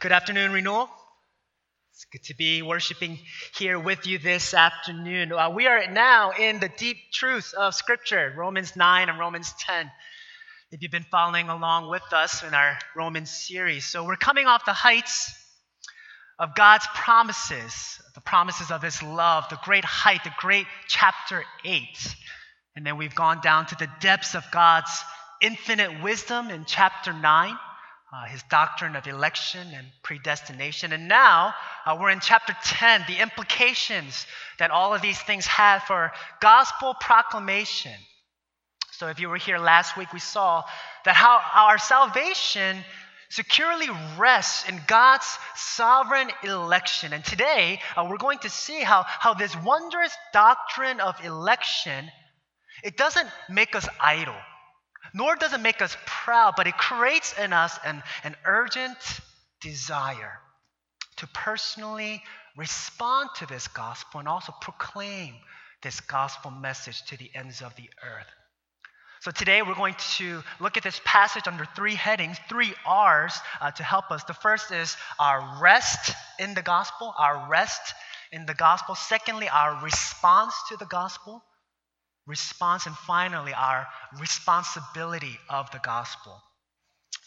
[0.00, 0.88] Good afternoon, Renewal.
[1.92, 3.18] It's good to be worshiping
[3.56, 5.32] here with you this afternoon.
[5.32, 9.90] Uh, we are now in the deep truths of Scripture, Romans 9 and Romans 10.
[10.70, 13.86] If you've been following along with us in our Romans series.
[13.86, 15.32] So we're coming off the heights
[16.38, 22.16] of God's promises, the promises of His love, the great height, the great chapter 8.
[22.76, 24.90] And then we've gone down to the depths of God's
[25.40, 27.56] infinite wisdom in chapter 9
[28.12, 30.92] uh, his doctrine of election and predestination.
[30.92, 31.54] And now
[31.86, 34.26] uh, we're in chapter 10, the implications
[34.58, 37.94] that all of these things have for gospel proclamation.
[38.92, 40.62] So, if you were here last week, we saw
[41.06, 42.76] that how our salvation
[43.30, 45.26] securely rests in God's
[45.56, 47.14] sovereign election.
[47.14, 52.10] And today, uh, we're going to see how, how this wondrous doctrine of election,
[52.84, 54.36] it doesn't make us idle
[55.14, 58.98] nor does it make us proud, but it creates in us an, an urgent
[59.60, 60.40] desire
[61.16, 62.22] to personally
[62.56, 65.34] respond to this gospel and also proclaim
[65.82, 68.26] this gospel message to the ends of the earth.
[69.20, 73.70] So today we're going to look at this passage under three headings, three R's uh,
[73.70, 74.24] to help us.
[74.24, 77.94] The first is our rest in the gospel, our rest
[78.32, 78.96] in the gospel.
[78.96, 81.40] Secondly, our response to the gospel
[82.26, 83.86] response, and finally, our
[84.20, 86.40] responsibility of the gospel.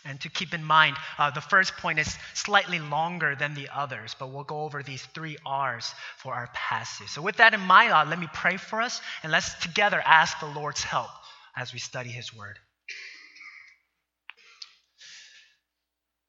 [0.05, 4.15] And to keep in mind, uh, the first point is slightly longer than the others,
[4.19, 7.09] but we'll go over these three R's for our passage.
[7.09, 10.39] So, with that in mind, uh, let me pray for us, and let's together ask
[10.39, 11.09] the Lord's help
[11.57, 12.59] as we study His Word.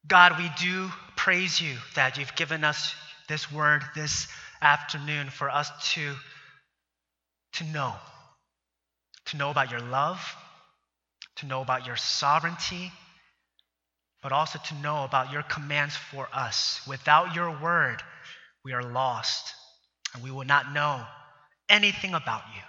[0.06, 2.94] God, we do praise you that you've given us
[3.28, 4.28] this word this
[4.62, 6.14] afternoon for us to,
[7.54, 7.94] to know
[9.26, 10.20] to know about your love,
[11.36, 12.92] to know about your sovereignty,
[14.22, 16.80] but also to know about your commands for us.
[16.86, 18.02] Without your word,
[18.64, 19.54] we are lost
[20.14, 21.04] and we will not know
[21.68, 22.62] anything about you.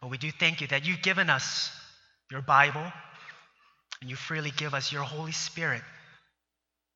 [0.00, 1.70] But we do thank you that you've given us
[2.30, 2.92] your Bible
[4.00, 5.82] and you freely give us your Holy Spirit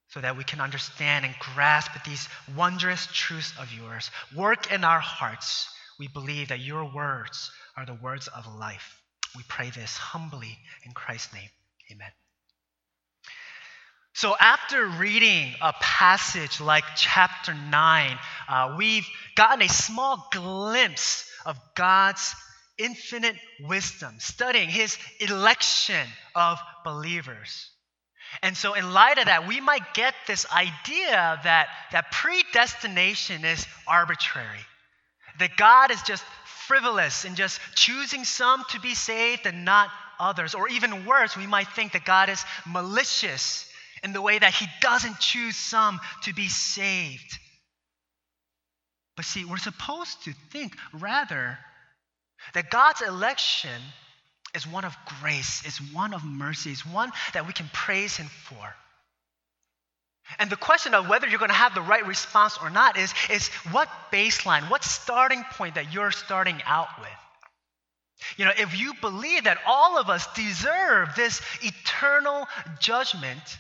[0.09, 4.11] so that we can understand and grasp these wondrous truths of yours.
[4.37, 5.69] Work in our hearts.
[5.99, 9.01] We believe that your words are the words of life.
[9.37, 11.49] We pray this humbly in Christ's name.
[11.91, 12.11] Amen.
[14.15, 19.07] So, after reading a passage like chapter 9, uh, we've
[19.37, 22.35] gotten a small glimpse of God's
[22.77, 27.71] infinite wisdom, studying his election of believers.
[28.43, 33.67] And so, in light of that, we might get this idea that, that predestination is
[33.87, 34.65] arbitrary,
[35.39, 36.25] that God is just
[36.73, 40.55] frivolous in just choosing some to be saved and not others.
[40.55, 43.69] Or even worse, we might think that God is malicious
[44.03, 47.39] in the way that He doesn't choose some to be saved.
[49.17, 51.59] But see, we're supposed to think rather
[52.55, 53.83] that God's election
[54.55, 58.29] is one of grace, is one of mercy, is one that we can praise Him
[58.29, 58.75] for.
[60.39, 63.13] And the question of whether you're going to have the right response or not is,
[63.31, 67.09] is what baseline, what starting point that you're starting out with?
[68.37, 72.47] You know, if you believe that all of us deserve this eternal
[72.79, 73.59] judgment,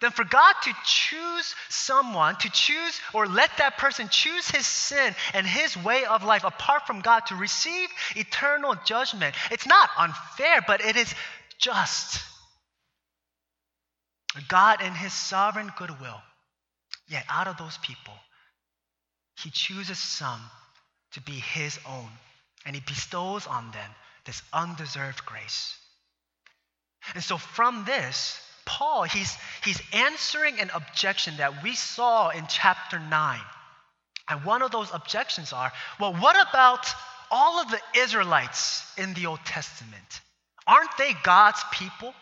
[0.00, 5.14] then for God to choose someone, to choose or let that person choose his sin
[5.32, 10.60] and his way of life apart from God to receive eternal judgment, it's not unfair,
[10.66, 11.14] but it is
[11.58, 12.20] just.
[14.48, 16.20] God, in his sovereign goodwill,
[17.08, 18.14] yet out of those people,
[19.42, 20.40] he chooses some
[21.12, 22.08] to be his own,
[22.64, 23.90] and he bestows on them
[24.24, 25.76] this undeserved grace.
[27.14, 32.98] And so, from this, Paul, he's, he's answering an objection that we saw in chapter
[32.98, 33.40] 9.
[34.28, 36.86] And one of those objections are well, what about
[37.30, 40.20] all of the Israelites in the Old Testament?
[40.66, 42.14] Aren't they God's people?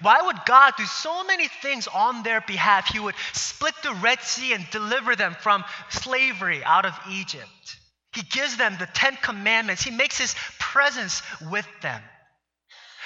[0.00, 2.88] Why would God do so many things on their behalf?
[2.88, 7.76] He would split the Red Sea and deliver them from slavery out of Egypt.
[8.12, 12.02] He gives them the Ten Commandments, He makes His presence with them.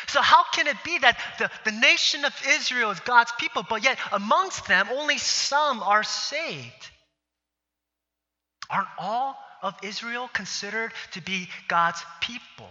[0.08, 3.84] So, how can it be that the, the nation of Israel is God's people, but
[3.84, 6.90] yet amongst them only some are saved?
[8.68, 12.70] Aren't all of Israel considered to be God's people?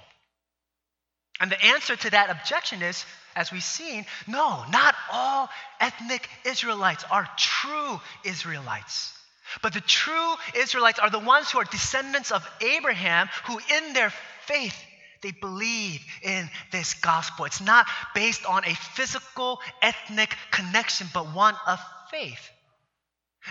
[1.41, 3.03] And the answer to that objection is
[3.35, 5.49] as we've seen, no, not all
[5.79, 9.17] ethnic Israelites are true Israelites.
[9.61, 14.11] But the true Israelites are the ones who are descendants of Abraham, who in their
[14.45, 14.75] faith,
[15.21, 17.45] they believe in this gospel.
[17.45, 21.79] It's not based on a physical, ethnic connection, but one of
[22.11, 22.49] faith.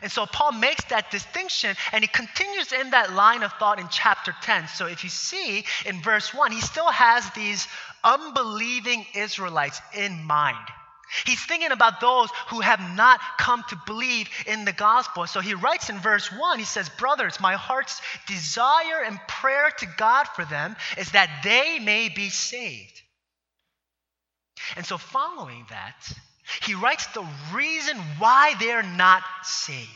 [0.02, 3.88] And so Paul makes that distinction and he continues in that line of thought in
[3.90, 4.68] chapter 10.
[4.68, 7.66] So if you see in verse 1, he still has these
[8.04, 10.56] unbelieving Israelites in mind.
[11.26, 15.26] He's thinking about those who have not come to believe in the gospel.
[15.26, 19.86] So he writes in verse 1, he says, Brothers, my heart's desire and prayer to
[19.96, 23.02] God for them is that they may be saved.
[24.76, 26.12] And so, following that,
[26.62, 29.88] he writes the reason why they're not saved.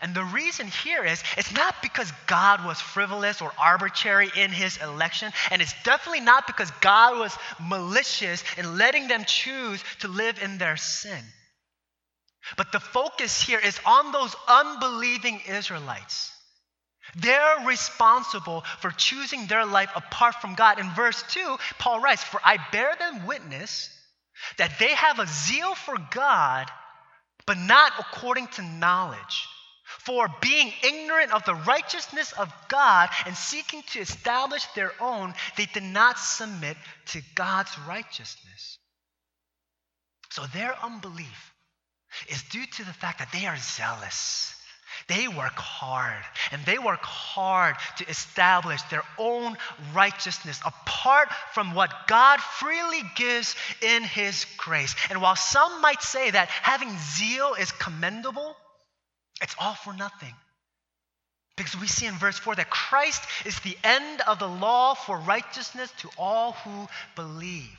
[0.00, 4.76] And the reason here is it's not because God was frivolous or arbitrary in his
[4.76, 10.40] election, and it's definitely not because God was malicious in letting them choose to live
[10.42, 11.24] in their sin.
[12.56, 16.32] But the focus here is on those unbelieving Israelites.
[17.16, 20.78] They're responsible for choosing their life apart from God.
[20.78, 23.90] In verse 2, Paul writes, For I bear them witness
[24.56, 26.70] that they have a zeal for God,
[27.46, 29.48] but not according to knowledge.
[29.84, 35.66] For being ignorant of the righteousness of God and seeking to establish their own, they
[35.66, 36.76] did not submit
[37.06, 38.78] to God's righteousness.
[40.30, 41.54] So their unbelief
[42.28, 44.54] is due to the fact that they are zealous
[45.06, 49.56] they work hard and they work hard to establish their own
[49.94, 54.94] righteousness apart from what God freely gives in His grace.
[55.10, 58.56] And while some might say that having zeal is commendable,
[59.40, 60.34] it's all for nothing.
[61.56, 65.18] Because we see in verse 4 that Christ is the end of the law for
[65.18, 67.76] righteousness to all who believe.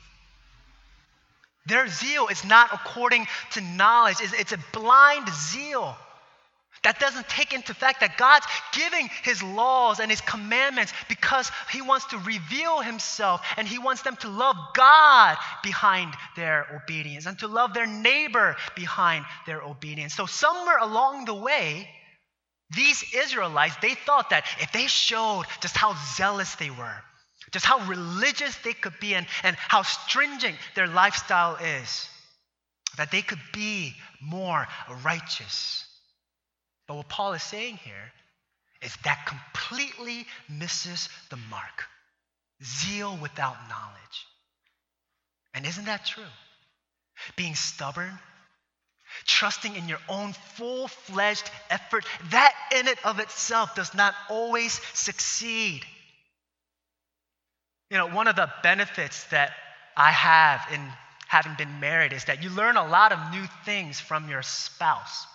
[1.66, 5.96] Their zeal is not according to knowledge, it's a blind zeal.
[6.82, 11.82] That doesn't take into fact that God's giving his laws and his commandments because he
[11.82, 17.38] wants to reveal himself and he wants them to love God behind their obedience and
[17.40, 20.14] to love their neighbor behind their obedience.
[20.14, 21.86] So somewhere along the way,
[22.74, 26.96] these Israelites, they thought that if they showed just how zealous they were,
[27.50, 32.08] just how religious they could be and, and how stringent their lifestyle is,
[32.96, 33.92] that they could be
[34.22, 34.66] more
[35.02, 35.84] righteous.
[36.90, 38.12] But what Paul is saying here
[38.82, 41.84] is that completely misses the mark.
[42.64, 44.26] Zeal without knowledge.
[45.54, 46.24] And isn't that true?
[47.36, 48.18] Being stubborn,
[49.24, 54.72] trusting in your own full fledged effort, that in and of itself does not always
[54.92, 55.82] succeed.
[57.88, 59.52] You know, one of the benefits that
[59.96, 60.80] I have in
[61.28, 65.28] having been married is that you learn a lot of new things from your spouse.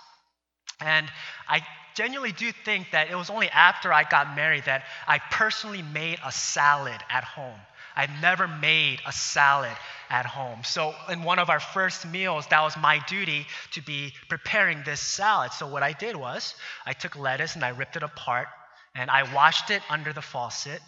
[0.80, 1.10] And
[1.48, 1.62] I
[1.95, 6.19] genuinely do think that it was only after I got married that I personally made
[6.24, 7.60] a salad at home.
[7.95, 9.75] I've never made a salad
[10.10, 10.63] at home.
[10.66, 15.00] So, in one of our first meals, that was my duty to be preparing this
[15.00, 15.54] salad.
[15.54, 16.56] So, what I did was
[16.86, 18.48] I took lettuce and I ripped it apart
[18.95, 20.81] and I washed it under the faucet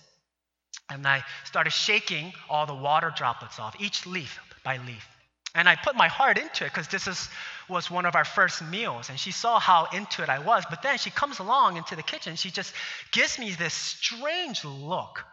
[0.90, 5.17] and I started shaking all the water droplets off, each leaf by leaf.
[5.56, 7.30] And I put my heart into it because this is,
[7.68, 9.10] was one of our first meals.
[9.10, 10.64] And she saw how into it I was.
[10.70, 12.36] But then she comes along into the kitchen.
[12.36, 12.74] She just
[13.12, 15.24] gives me this strange look.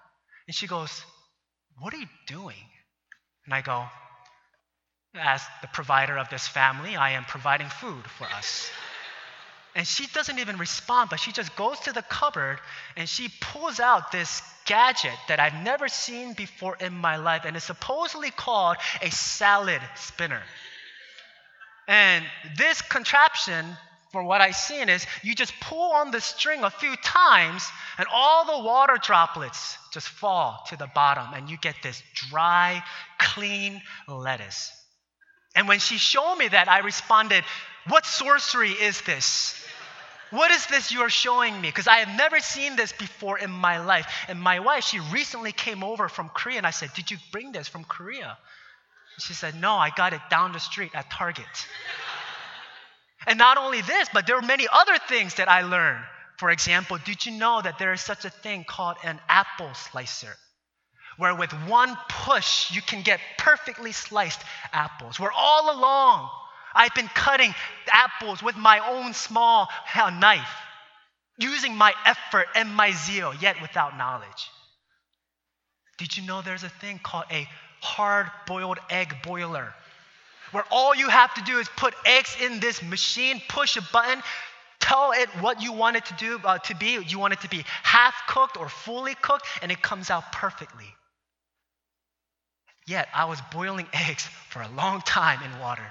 [0.46, 1.04] And she goes,
[1.78, 2.70] What are you doing?
[3.44, 3.84] And I go,
[5.14, 8.70] As the provider of this family, I am providing food for us.
[9.74, 12.60] And she doesn't even respond, but she just goes to the cupboard
[12.96, 17.56] and she pulls out this gadget that I've never seen before in my life, and
[17.56, 20.42] it's supposedly called a salad spinner.
[21.86, 22.24] And
[22.56, 23.66] this contraption,
[24.10, 28.06] from what I've seen, is you just pull on the string a few times, and
[28.12, 32.82] all the water droplets just fall to the bottom, and you get this dry,
[33.18, 34.72] clean lettuce.
[35.54, 37.44] And when she showed me that, I responded,
[37.88, 39.60] What sorcery is this?
[40.30, 41.68] What is this you are showing me?
[41.68, 44.06] Because I have never seen this before in my life.
[44.26, 47.52] And my wife, she recently came over from Korea, and I said, Did you bring
[47.52, 48.36] this from Korea?
[49.18, 51.46] She said, No, I got it down the street at Target.
[53.26, 56.04] and not only this, but there were many other things that I learned.
[56.38, 60.34] For example, did you know that there is such a thing called an apple slicer?
[61.16, 64.40] Where with one push, you can get perfectly sliced
[64.72, 65.20] apples.
[65.20, 66.28] Where all along,
[66.74, 67.54] I've been cutting
[67.90, 70.48] apples with my own small knife,
[71.38, 74.50] using my effort and my zeal, yet without knowledge.
[75.98, 77.48] Did you know there's a thing called a
[77.80, 79.72] hard boiled egg boiler?
[80.50, 84.22] Where all you have to do is put eggs in this machine, push a button,
[84.80, 86.98] tell it what you want it to do uh, to be.
[87.06, 90.86] You want it to be half cooked or fully cooked, and it comes out perfectly.
[92.86, 95.90] Yet I was boiling eggs for a long time in water.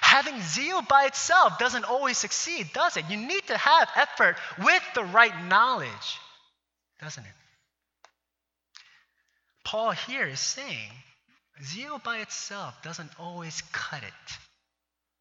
[0.00, 3.04] Having zeal by itself doesn't always succeed, does it?
[3.10, 6.20] You need to have effort with the right knowledge,
[7.00, 7.32] doesn't it?
[9.64, 10.90] Paul here is saying
[11.62, 14.38] zeal by itself doesn't always cut it.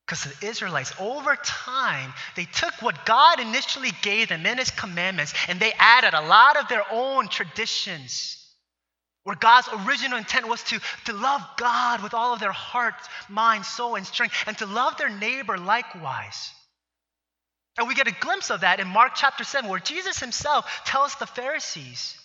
[0.06, 5.34] Because the Israelites, over time, they took what God initially gave them in His commandments
[5.48, 8.43] and they added a lot of their own traditions.
[9.24, 12.96] Where God's original intent was to, to love God with all of their heart,
[13.30, 16.52] mind, soul, and strength, and to love their neighbor likewise.
[17.78, 21.16] And we get a glimpse of that in Mark chapter 7, where Jesus himself tells
[21.16, 22.18] the Pharisees,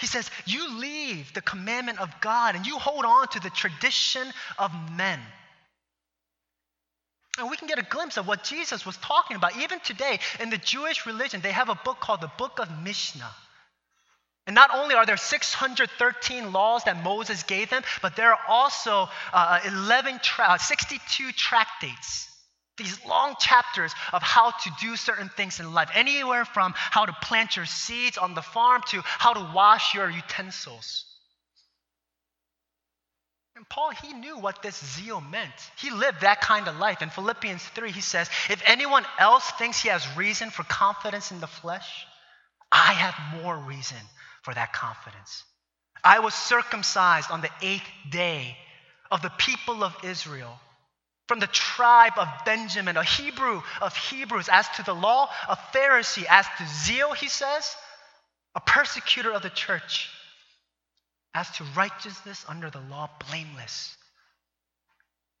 [0.00, 4.26] He says, You leave the commandment of God and you hold on to the tradition
[4.58, 5.20] of men.
[7.38, 9.56] And we can get a glimpse of what Jesus was talking about.
[9.58, 13.30] Even today, in the Jewish religion, they have a book called the Book of Mishnah.
[14.50, 19.08] And not only are there 613 laws that Moses gave them, but there are also
[19.32, 22.28] uh, 11 tra- 62 tractates.
[22.76, 27.12] These long chapters of how to do certain things in life, anywhere from how to
[27.22, 31.04] plant your seeds on the farm to how to wash your utensils.
[33.54, 35.54] And Paul, he knew what this zeal meant.
[35.78, 37.02] He lived that kind of life.
[37.02, 41.38] In Philippians 3, he says, If anyone else thinks he has reason for confidence in
[41.38, 42.04] the flesh,
[42.72, 43.98] I have more reason
[44.42, 45.44] for that confidence.
[46.02, 48.56] I was circumcised on the eighth day
[49.10, 50.58] of the people of Israel,
[51.28, 56.24] from the tribe of Benjamin, a Hebrew of Hebrews, as to the law, a Pharisee,
[56.28, 57.76] as to zeal, he says,
[58.54, 60.08] a persecutor of the church
[61.34, 63.96] as to righteousness under the law, blameless.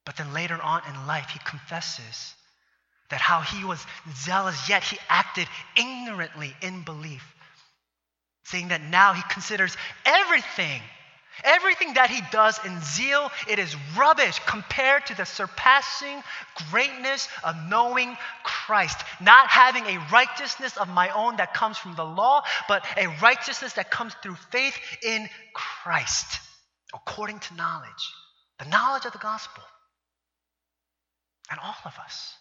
[0.04, 2.34] But then later on in life, he confesses
[3.10, 7.24] that how he was zealous, yet he acted ignorantly in belief,
[8.44, 10.80] saying that now he considers everything
[11.44, 16.22] Everything that he does in zeal, it is rubbish compared to the surpassing
[16.70, 18.98] greatness of knowing Christ.
[19.20, 23.74] Not having a righteousness of my own that comes from the law, but a righteousness
[23.74, 26.40] that comes through faith in Christ,
[26.94, 28.12] according to knowledge,
[28.58, 29.62] the knowledge of the gospel.
[31.50, 32.34] And all of us,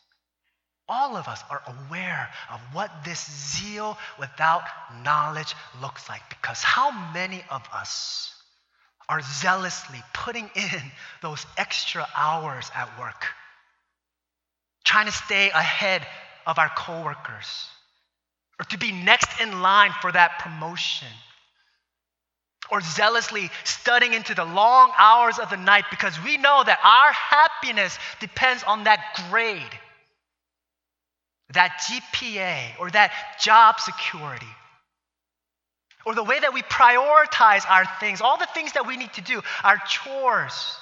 [0.89, 4.63] all of us are aware of what this zeal without
[5.03, 6.27] knowledge looks like.
[6.29, 8.33] Because how many of us,
[9.09, 10.81] are zealously putting in
[11.21, 13.25] those extra hours at work,
[14.85, 16.05] trying to stay ahead
[16.45, 17.67] of our coworkers,
[18.59, 21.07] or to be next in line for that promotion,
[22.71, 27.11] or zealously studying into the long hours of the night because we know that our
[27.11, 28.99] happiness depends on that
[29.31, 29.79] grade,
[31.53, 34.45] that GPA, or that job security
[36.05, 39.21] or the way that we prioritize our things, all the things that we need to
[39.21, 40.75] do, our chores.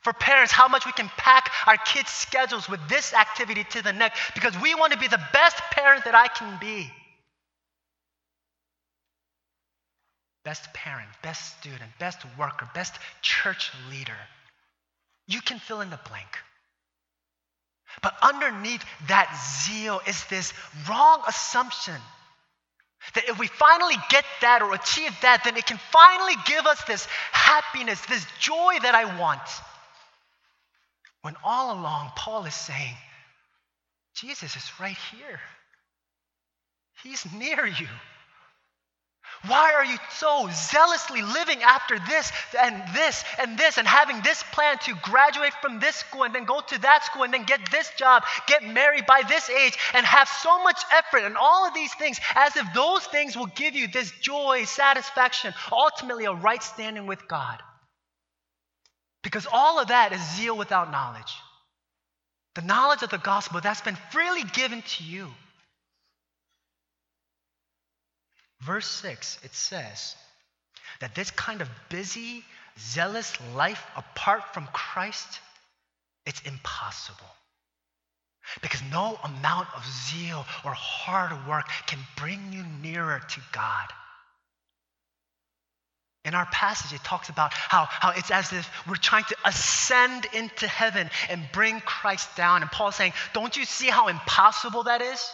[0.00, 3.92] For parents, how much we can pack our kids' schedules with this activity to the
[3.92, 6.90] next because we want to be the best parent that I can be.
[10.44, 14.18] Best parent, best student, best worker, best church leader.
[15.26, 16.28] You can fill in the blank.
[18.02, 19.34] But underneath that
[19.64, 20.52] zeal is this
[20.88, 22.00] wrong assumption
[23.14, 26.82] that if we finally get that or achieve that, then it can finally give us
[26.84, 29.42] this happiness, this joy that I want.
[31.22, 32.96] When all along, Paul is saying,
[34.14, 35.40] Jesus is right here.
[37.02, 37.88] He's near you.
[39.46, 44.42] Why are you so zealously living after this and this and this and having this
[44.52, 47.60] plan to graduate from this school and then go to that school and then get
[47.70, 51.74] this job, get married by this age, and have so much effort and all of
[51.74, 56.62] these things as if those things will give you this joy, satisfaction, ultimately a right
[56.62, 57.60] standing with God?
[59.22, 61.34] Because all of that is zeal without knowledge.
[62.54, 65.28] The knowledge of the gospel that's been freely given to you.
[68.60, 70.14] Verse 6, it says
[71.00, 72.44] that this kind of busy,
[72.78, 75.40] zealous life apart from Christ,
[76.26, 77.26] it's impossible.
[78.60, 83.88] Because no amount of zeal or hard work can bring you nearer to God.
[86.24, 90.26] In our passage, it talks about how, how it's as if we're trying to ascend
[90.32, 92.62] into heaven and bring Christ down.
[92.62, 95.30] And Paul's saying, Don't you see how impossible that is?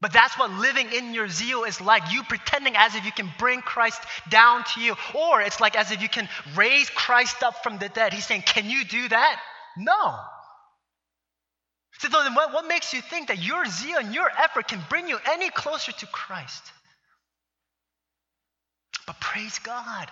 [0.00, 2.12] But that's what living in your zeal is like.
[2.12, 4.00] You pretending as if you can bring Christ
[4.30, 4.94] down to you.
[5.14, 8.12] Or it's like as if you can raise Christ up from the dead.
[8.12, 9.40] He's saying, Can you do that?
[9.76, 10.16] No.
[11.98, 15.08] So then what, what makes you think that your zeal and your effort can bring
[15.08, 16.62] you any closer to Christ?
[19.04, 20.08] But praise God.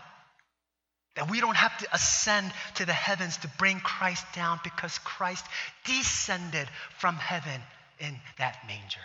[1.15, 5.47] That we don't have to ascend to the heavens to bring Christ down because Christ
[5.85, 7.61] descended from heaven
[8.01, 9.01] in that manger.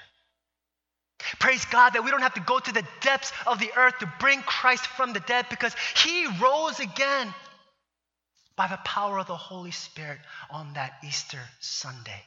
[1.39, 4.11] Praise God that we don't have to go to the depths of the earth to
[4.19, 7.33] bring Christ from the dead because he rose again
[8.55, 12.21] by the power of the Holy Spirit on that Easter Sunday.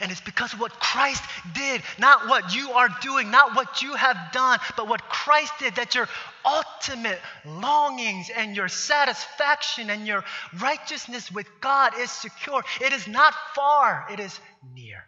[0.00, 1.22] And it's because of what Christ
[1.54, 5.76] did, not what you are doing, not what you have done, but what Christ did,
[5.76, 6.08] that your
[6.44, 10.24] ultimate longings and your satisfaction and your
[10.58, 12.64] righteousness with God is secure.
[12.80, 14.38] It is not far, it is
[14.74, 15.04] near.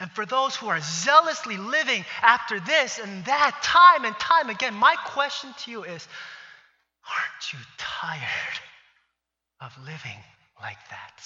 [0.00, 4.74] And for those who are zealously living after this and that time and time again,
[4.74, 6.08] my question to you is
[7.06, 8.60] aren't you tired
[9.60, 10.18] of living
[10.60, 11.22] like that?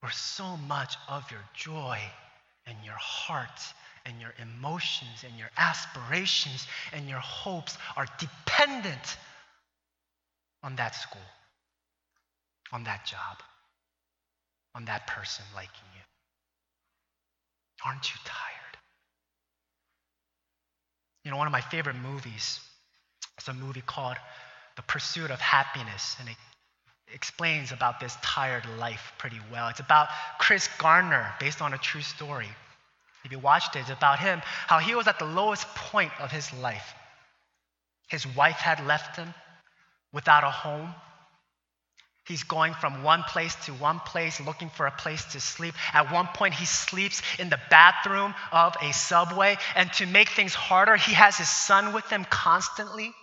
[0.00, 2.00] Where so much of your joy
[2.66, 3.60] and your heart
[4.04, 9.16] and your emotions and your aspirations and your hopes are dependent
[10.64, 11.20] on that school,
[12.72, 13.38] on that job,
[14.74, 16.02] on that person liking you.
[17.84, 18.78] Aren't you tired?
[21.24, 22.60] You know, one of my favorite movies
[23.38, 24.16] is a movie called
[24.76, 26.36] The Pursuit of Happiness, and it
[27.12, 29.68] explains about this tired life pretty well.
[29.68, 30.08] It's about
[30.38, 32.48] Chris Garner, based on a true story.
[33.24, 36.30] If you watched it, it's about him, how he was at the lowest point of
[36.30, 36.94] his life.
[38.08, 39.34] His wife had left him
[40.12, 40.94] without a home.
[42.28, 45.74] He's going from one place to one place looking for a place to sleep.
[45.94, 49.56] At one point, he sleeps in the bathroom of a subway.
[49.74, 53.14] And to make things harder, he has his son with him constantly.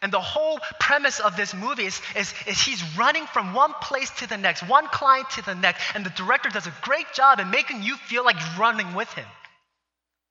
[0.00, 4.08] And the whole premise of this movie is, is, is, he's running from one place
[4.20, 5.82] to the next, one client to the next.
[5.94, 9.12] And the director does a great job in making you feel like you're running with
[9.12, 9.26] him.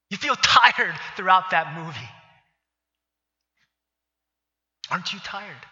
[0.10, 2.10] You feel tired throughout that movie.
[4.90, 5.66] Aren't you tired?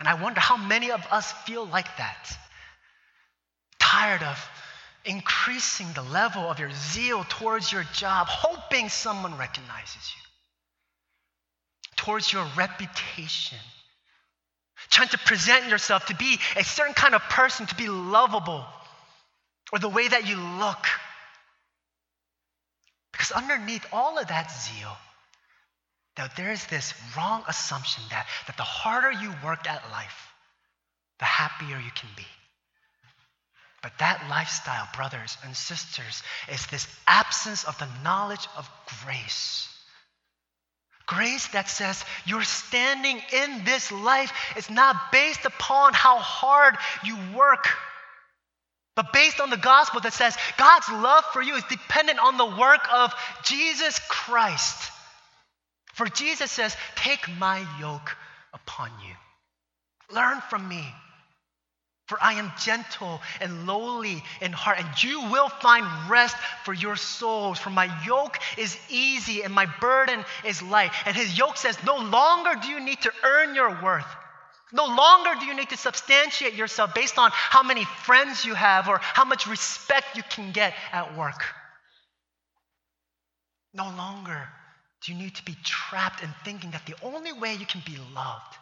[0.00, 2.38] And I wonder how many of us feel like that.
[3.78, 4.50] Tired of
[5.04, 10.22] increasing the level of your zeal towards your job, hoping someone recognizes you,
[11.96, 13.58] towards your reputation,
[14.90, 18.64] trying to present yourself to be a certain kind of person, to be lovable,
[19.72, 20.86] or the way that you look.
[23.12, 24.96] Because underneath all of that zeal,
[26.18, 30.32] now, there is this wrong assumption that, that the harder you work at life,
[31.20, 32.26] the happier you can be.
[33.84, 38.68] But that lifestyle, brothers and sisters, is this absence of the knowledge of
[39.04, 39.68] grace.
[41.06, 47.16] Grace that says your standing in this life is not based upon how hard you
[47.36, 47.68] work,
[48.96, 52.56] but based on the gospel that says God's love for you is dependent on the
[52.60, 54.90] work of Jesus Christ.
[55.98, 58.16] For Jesus says, Take my yoke
[58.54, 60.14] upon you.
[60.14, 60.86] Learn from me.
[62.06, 66.94] For I am gentle and lowly in heart, and you will find rest for your
[66.94, 67.58] souls.
[67.58, 70.92] For my yoke is easy and my burden is light.
[71.04, 74.06] And his yoke says, No longer do you need to earn your worth.
[74.72, 78.88] No longer do you need to substantiate yourself based on how many friends you have
[78.88, 81.42] or how much respect you can get at work.
[83.74, 84.48] No longer
[85.04, 87.96] do you need to be trapped in thinking that the only way you can be
[88.14, 88.56] loved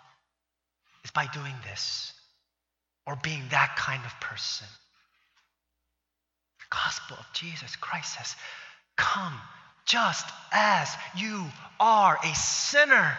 [1.05, 2.13] is by doing this
[3.07, 4.67] or being that kind of person?
[6.59, 8.35] The gospel of Jesus Christ says,
[8.97, 9.35] Come
[9.87, 11.45] just as you
[11.81, 13.17] are a sinner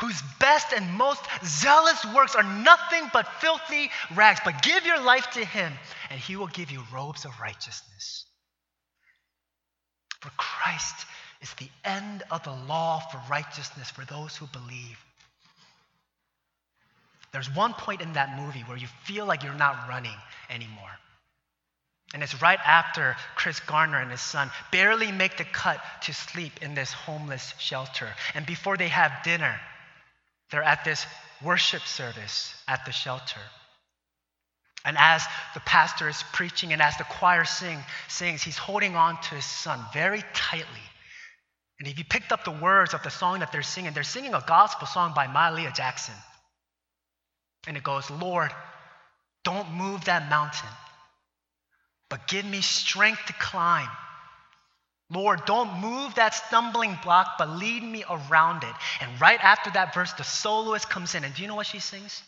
[0.00, 4.40] whose best and most zealous works are nothing but filthy rags.
[4.44, 5.72] But give your life to him,
[6.10, 8.26] and he will give you robes of righteousness.
[10.20, 11.06] For Christ
[11.42, 14.98] is the end of the law for righteousness for those who believe.
[17.32, 20.16] There's one point in that movie where you feel like you're not running
[20.50, 20.90] anymore.
[22.14, 26.52] And it's right after Chris Garner and his son barely make the cut to sleep
[26.62, 28.08] in this homeless shelter.
[28.34, 29.58] And before they have dinner,
[30.50, 31.06] they're at this
[31.42, 33.40] worship service at the shelter.
[34.84, 35.24] And as
[35.54, 37.78] the pastor is preaching and as the choir sing,
[38.08, 40.66] sings, he's holding on to his son very tightly.
[41.82, 44.34] And if you picked up the words of the song that they're singing, they're singing
[44.34, 46.14] a gospel song by Mahalia Jackson.
[47.66, 48.52] And it goes, Lord,
[49.42, 50.68] don't move that mountain,
[52.08, 53.88] but give me strength to climb.
[55.10, 58.74] Lord, don't move that stumbling block, but lead me around it.
[59.00, 61.24] And right after that verse, the soloist comes in.
[61.24, 62.22] And do you know what she sings?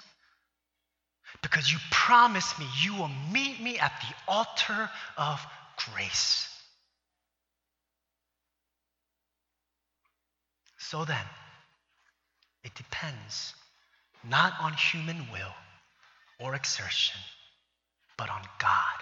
[1.43, 5.47] Because you promised me you will meet me at the altar of
[5.93, 6.54] grace.
[10.91, 11.27] So then,
[12.63, 13.55] it depends
[14.23, 15.55] not on human will
[16.39, 17.19] or exertion,
[18.19, 18.99] but on God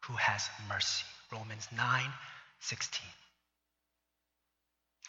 [0.00, 1.04] who has mercy.
[1.32, 2.02] Romans 9
[2.60, 3.06] 16.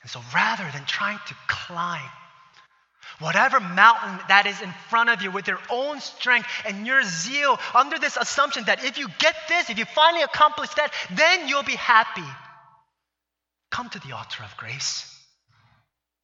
[0.03, 2.09] And so rather than trying to climb
[3.19, 7.59] whatever mountain that is in front of you with your own strength and your zeal,
[7.73, 11.63] under this assumption that if you get this, if you finally accomplish that, then you'll
[11.63, 12.29] be happy,
[13.71, 15.12] come to the altar of grace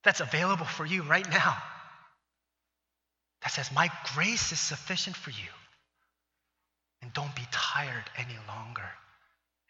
[0.04, 1.58] that's available for you right now.
[3.42, 5.50] That says, My grace is sufficient for you.
[7.02, 8.90] And don't be tired any longer.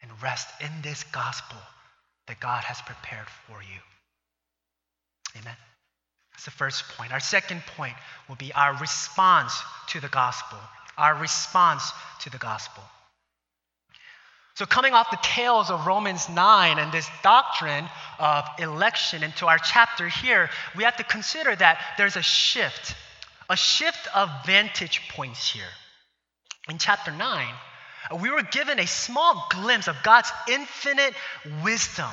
[0.02, 1.58] And rest in this gospel
[2.26, 3.80] that God has prepared for you.
[5.40, 5.56] Amen.
[6.32, 7.12] That's the first point.
[7.12, 7.94] Our second point
[8.28, 10.58] will be our response to the gospel.
[10.96, 11.90] Our response
[12.22, 12.82] to the gospel.
[14.60, 19.56] So, coming off the tails of Romans 9 and this doctrine of election into our
[19.56, 22.94] chapter here, we have to consider that there's a shift,
[23.48, 25.72] a shift of vantage points here.
[26.68, 27.46] In chapter 9,
[28.20, 31.14] we were given a small glimpse of God's infinite
[31.64, 32.10] wisdom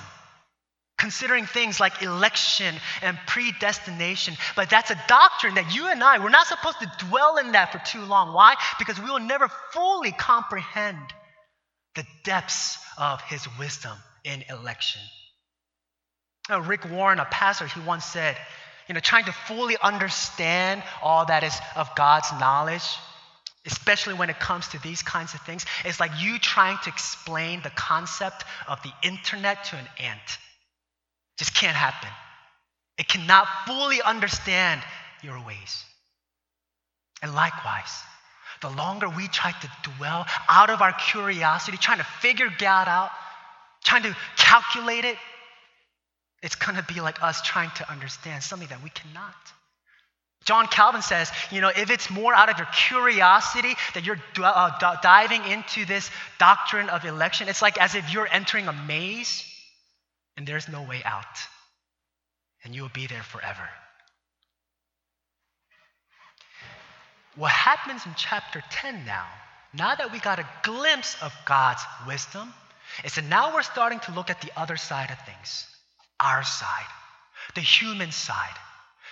[0.97, 4.35] considering things like election and predestination.
[4.55, 7.73] But that's a doctrine that you and I, we're not supposed to dwell in that
[7.73, 8.33] for too long.
[8.33, 8.55] Why?
[8.79, 11.13] Because we will never fully comprehend
[11.97, 15.01] the depths of his wisdom in election.
[16.47, 18.37] Now, Rick Warren, a pastor, he once said,
[18.87, 22.85] you know, trying to fully understand all that is of God's knowledge,
[23.65, 27.61] especially when it comes to these kinds of things, it's like you trying to explain
[27.63, 30.37] the concept of the internet to an ant.
[31.37, 32.09] Just can't happen.
[32.97, 34.81] It cannot fully understand
[35.21, 35.83] your ways.
[37.21, 37.91] And likewise,
[38.61, 43.11] the longer we try to dwell out of our curiosity, trying to figure God out,
[43.83, 45.17] trying to calculate it,
[46.43, 49.35] it's going to be like us trying to understand something that we cannot.
[50.45, 54.95] John Calvin says, you know, if it's more out of your curiosity that you're uh,
[55.01, 59.43] diving into this doctrine of election, it's like as if you're entering a maze
[60.37, 61.25] and there's no way out.
[62.63, 63.67] And you will be there forever.
[67.37, 69.25] What happens in chapter 10 now,
[69.73, 72.51] now that we got a glimpse of God's wisdom,
[73.05, 75.67] is that now we're starting to look at the other side of things,
[76.19, 76.89] our side,
[77.53, 78.55] the human side.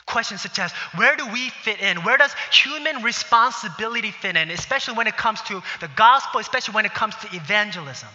[0.08, 1.98] Questions such as where do we fit in?
[1.98, 6.86] Where does human responsibility fit in, especially when it comes to the gospel, especially when
[6.86, 8.10] it comes to evangelism?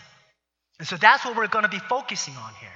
[0.78, 2.70] And so that's what we're going to be focusing on here.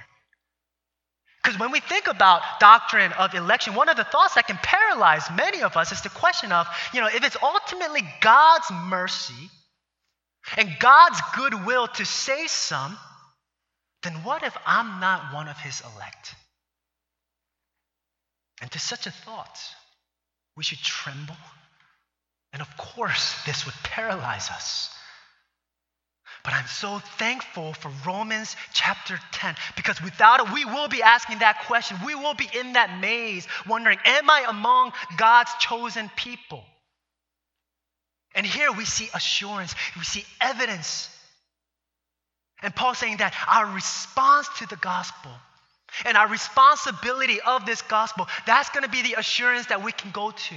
[1.45, 5.25] Because when we think about doctrine of election, one of the thoughts that can paralyze
[5.37, 9.51] many of us is the question of, you know, if it's ultimately God's mercy
[10.57, 12.97] and God's goodwill to save some,
[14.05, 16.35] then what if I'm not one of his elect?
[18.63, 19.59] And to such a thought,
[20.57, 21.37] we should tremble.
[22.55, 24.89] And of course, this would paralyze us.
[26.45, 31.39] But I'm so thankful for Romans chapter 10 because without it, we will be asking
[31.39, 31.97] that question.
[32.05, 36.63] We will be in that maze wondering, Am I among God's chosen people?
[38.35, 41.09] And here we see assurance, we see evidence.
[42.63, 45.31] And Paul saying that our response to the gospel
[46.05, 50.11] and our responsibility of this gospel, that's going to be the assurance that we can
[50.11, 50.55] go to.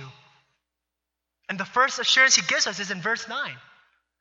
[1.47, 3.51] And the first assurance he gives us is in verse 9.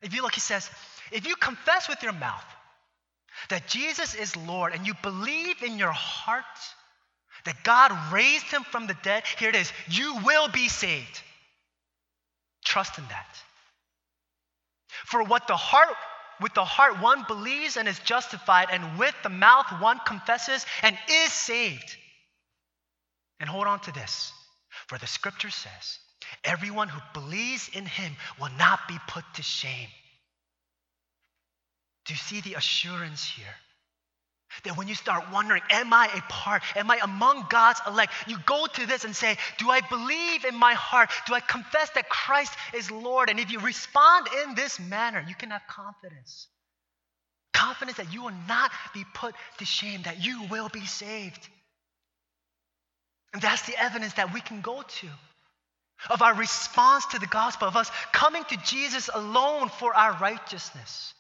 [0.03, 0.69] If you look, he says,
[1.13, 2.45] if you confess with your mouth
[3.51, 6.45] that Jesus is Lord and you believe in your heart
[7.45, 11.21] that God raised him from the dead, here it is, you will be saved.
[12.65, 13.37] Trust in that.
[15.05, 15.95] For what the heart
[16.41, 20.97] with the heart one believes and is justified, and with the mouth one confesses and
[21.11, 21.97] is saved.
[23.41, 24.33] And hold on to this,
[24.87, 25.99] for the scripture says,
[26.45, 29.89] everyone who believes in him will not be put to shame.
[32.07, 33.55] Do you see the assurance here?
[34.65, 36.63] That when you start wondering, am I a part?
[36.77, 38.13] Am I among God's elect?
[38.27, 41.11] You go to this and say, Do I believe in my heart?
[41.27, 43.29] Do I confess that Christ is Lord?
[43.29, 46.47] And if you respond in this manner, you can have confidence.
[47.53, 51.49] Confidence that you will not be put to shame, that you will be saved.
[53.35, 55.09] And that's the evidence that we can go to
[56.11, 61.15] of our response to the gospel, of us coming to Jesus alone for our righteousness.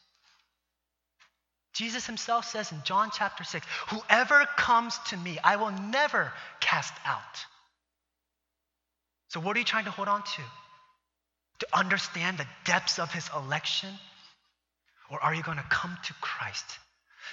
[1.77, 6.95] Jesus himself says in John chapter 6 Whoever comes to me, I will never cast
[7.05, 7.21] out.
[9.29, 10.43] So, what are you trying to hold on to?
[11.61, 13.91] To understand the depths of his election?
[15.11, 16.79] Or are you going to come to Christ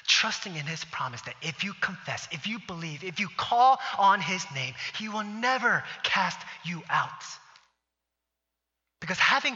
[0.07, 4.19] trusting in his promise that if you confess, if you believe, if you call on
[4.19, 7.09] his name, he will never cast you out.
[8.99, 9.55] Because having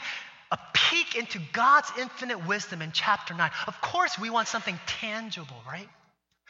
[0.51, 5.62] a peek into God's infinite wisdom in chapter 9, of course, we want something tangible,
[5.67, 5.89] right?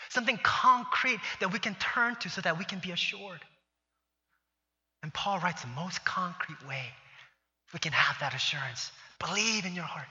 [0.09, 3.39] Something concrete that we can turn to so that we can be assured.
[5.03, 6.83] And Paul writes the most concrete way
[7.73, 8.91] we can have that assurance.
[9.19, 10.05] Believe in your heart.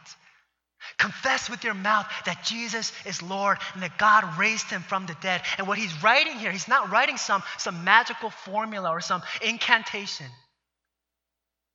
[0.99, 5.17] Confess with your mouth that Jesus is Lord and that God raised him from the
[5.21, 5.43] dead.
[5.59, 10.27] And what he's writing here, he's not writing some, some magical formula or some incantation.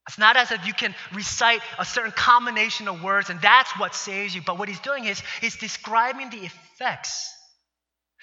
[0.08, 3.94] It's not as if you can recite a certain combination of words and that's what
[3.96, 4.42] saves you.
[4.42, 7.32] But what he's doing is he's describing the effects.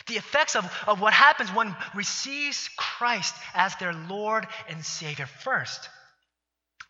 [0.06, 5.26] The effects of, of what happens when receives Christ as their Lord and Savior.
[5.26, 5.88] First,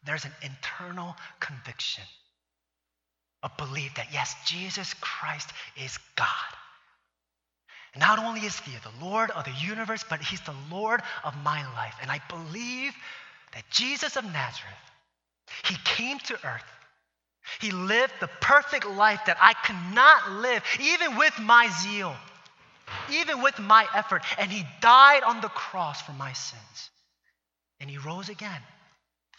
[0.05, 2.05] there's an internal conviction
[3.42, 6.27] a belief that yes, Jesus Christ is God.
[7.96, 11.62] not only is he the Lord of the universe, but he's the Lord of my
[11.74, 11.94] life.
[12.01, 12.92] And I believe
[13.52, 14.74] that Jesus of Nazareth,
[15.64, 16.64] he came to earth.
[17.61, 22.14] He lived the perfect life that I could not live, even with my zeal,
[23.11, 24.22] even with my effort.
[24.38, 26.90] And he died on the cross for my sins.
[27.80, 28.61] And he rose again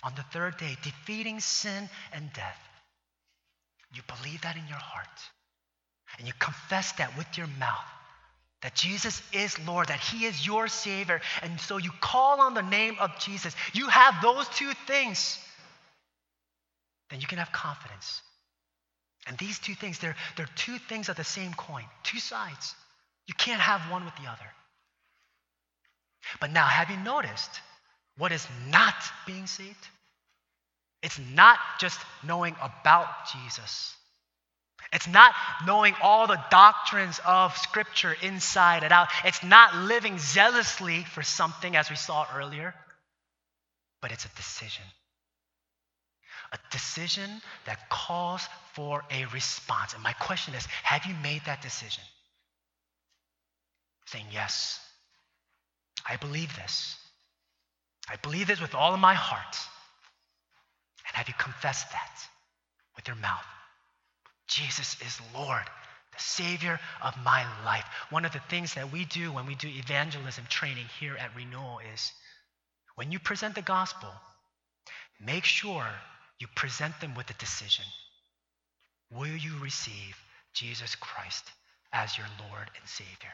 [0.02, 2.60] on the third day, defeating sin and death.
[3.94, 5.08] You believe that in your heart.
[6.18, 7.86] And you confess that with your mouth
[8.62, 11.22] that Jesus is Lord, that He is your Savior.
[11.42, 13.56] And so you call on the name of Jesus.
[13.74, 15.40] You have those two things.
[17.10, 18.22] Then you can have confidence.
[19.28, 22.76] And these two things, they're, they're two things of the same coin, two sides.
[23.28, 24.46] You can't have one with the other.
[26.40, 27.62] But now, have you noticed
[28.18, 28.96] what is not
[29.26, 29.88] being saved?
[31.02, 33.96] It's not just knowing about Jesus.
[34.92, 39.10] It's not knowing all the doctrines of Scripture inside and out.
[39.24, 42.74] It's not living zealously for something, as we saw earlier,
[44.02, 44.86] but it's a decision.
[46.52, 47.30] A decision
[47.66, 48.42] that calls
[48.74, 49.94] for a response.
[49.94, 52.04] And my question is have you made that decision?
[54.08, 54.80] Saying, Yes,
[56.08, 56.96] I believe this.
[58.10, 59.56] I believe this with all of my heart.
[61.08, 62.20] And have you confessed that
[62.96, 63.46] with your mouth?
[64.60, 65.64] Jesus is Lord,
[66.12, 67.86] the Savior of my life.
[68.10, 71.80] One of the things that we do when we do evangelism training here at Renewal
[71.94, 72.12] is
[72.96, 74.10] when you present the gospel,
[75.24, 75.86] make sure
[76.40, 77.86] you present them with a decision.
[79.12, 80.18] Will you receive
[80.54, 81.46] Jesus Christ
[81.94, 83.34] as your Lord and Savior?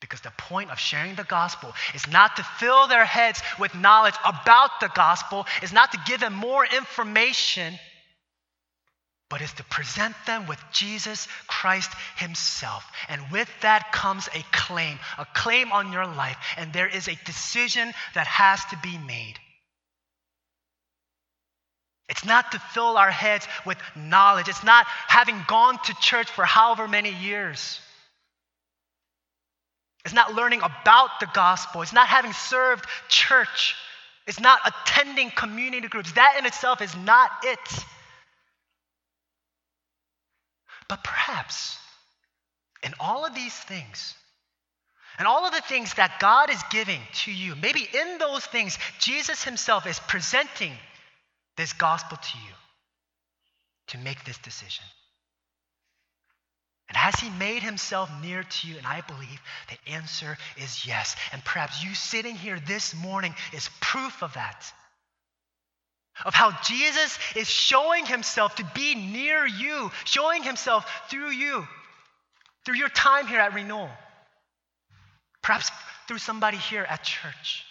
[0.00, 4.14] Because the point of sharing the gospel is not to fill their heads with knowledge
[4.24, 7.78] about the gospel, is not to give them more information,
[9.34, 12.84] but is to present them with Jesus Christ Himself.
[13.08, 17.18] And with that comes a claim, a claim on your life, and there is a
[17.24, 19.34] decision that has to be made.
[22.08, 24.48] It's not to fill our heads with knowledge.
[24.48, 27.80] It's not having gone to church for however many years.
[30.04, 31.82] It's not learning about the gospel.
[31.82, 33.74] It's not having served church.
[34.28, 36.12] It's not attending community groups.
[36.12, 37.84] That in itself is not it.
[40.88, 41.78] But perhaps
[42.82, 44.14] in all of these things,
[45.18, 48.78] and all of the things that God is giving to you, maybe in those things,
[48.98, 50.72] Jesus Himself is presenting
[51.56, 52.54] this gospel to you
[53.88, 54.84] to make this decision.
[56.88, 58.76] And has he made himself near to you?
[58.76, 61.16] And I believe the answer is yes.
[61.32, 64.72] And perhaps you sitting here this morning is proof of that.
[66.24, 71.66] Of how Jesus is showing himself to be near you, showing himself through you,
[72.64, 73.90] through your time here at Renewal.
[75.42, 75.70] Perhaps
[76.08, 77.64] through somebody here at church.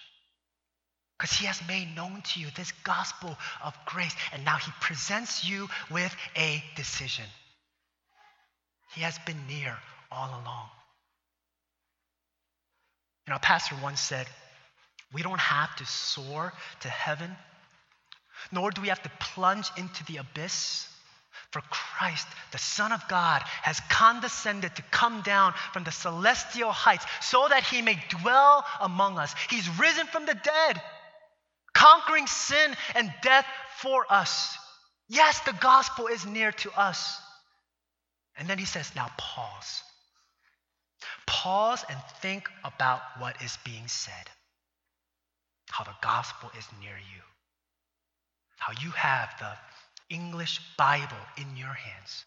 [1.17, 4.13] Because he has made known to you this gospel of grace.
[4.33, 7.25] And now he presents you with a decision.
[8.93, 9.77] He has been near
[10.11, 10.69] all along.
[13.25, 14.27] You know, a pastor once said,
[15.13, 17.35] We don't have to soar to heaven,
[18.51, 20.87] nor do we have to plunge into the abyss.
[21.51, 27.05] For Christ, the Son of God, has condescended to come down from the celestial heights
[27.21, 29.35] so that he may dwell among us.
[29.51, 30.81] He's risen from the dead,
[31.73, 33.45] conquering sin and death
[33.77, 34.57] for us.
[35.09, 37.19] Yes, the gospel is near to us.
[38.35, 39.83] And then he says, now pause.
[41.27, 44.29] Pause and think about what is being said.
[45.69, 47.21] How the gospel is near you.
[48.63, 52.25] How you have the English Bible in your hands.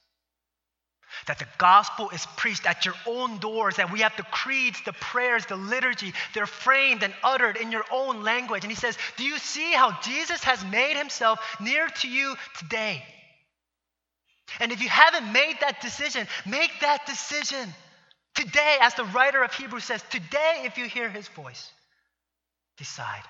[1.28, 4.92] That the gospel is preached at your own doors, that we have the creeds, the
[4.92, 8.64] prayers, the liturgy, they're framed and uttered in your own language.
[8.64, 13.02] And he says, Do you see how Jesus has made himself near to you today?
[14.60, 17.72] And if you haven't made that decision, make that decision
[18.34, 21.70] today, as the writer of Hebrews says, today, if you hear his voice,
[22.76, 23.22] decide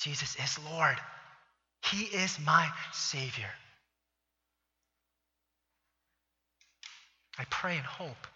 [0.00, 0.96] Jesus is Lord,
[1.84, 3.50] he is my Savior.
[7.38, 8.26] I pray and hope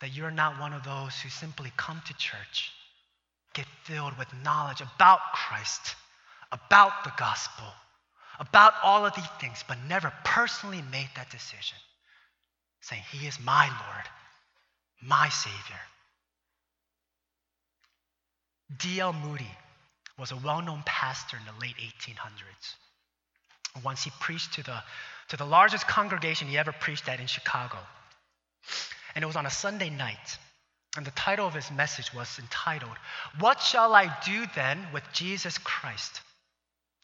[0.00, 2.70] that you're not one of those who simply come to church,
[3.54, 5.94] get filled with knowledge about Christ,
[6.52, 7.66] about the gospel,
[8.38, 11.78] about all of these things, but never personally made that decision,
[12.80, 14.06] saying, He is my Lord,
[15.02, 15.80] my Savior.
[18.78, 19.12] D.L.
[19.12, 19.50] Moody
[20.20, 22.74] was a well known pastor in the late 1800s.
[23.82, 24.82] Once he preached to the,
[25.28, 27.78] to the largest congregation he ever preached at in Chicago.
[29.14, 30.38] And it was on a Sunday night.
[30.96, 32.96] And the title of his message was entitled,
[33.38, 36.20] What Shall I Do Then with Jesus Christ?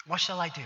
[0.06, 0.62] What shall I do?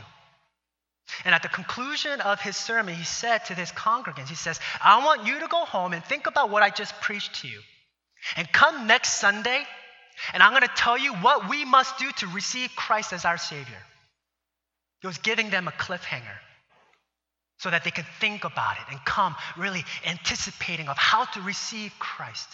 [1.25, 5.05] And at the conclusion of his sermon, he said to his congregants, He says, I
[5.05, 7.61] want you to go home and think about what I just preached to you.
[8.37, 9.65] And come next Sunday,
[10.33, 13.39] and I'm going to tell you what we must do to receive Christ as our
[13.39, 13.83] Savior.
[15.01, 16.39] He was giving them a cliffhanger
[17.59, 21.93] so that they could think about it and come really anticipating of how to receive
[21.99, 22.49] Christ.